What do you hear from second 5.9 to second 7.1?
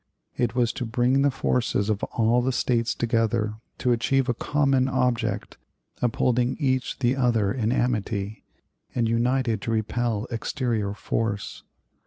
upholding each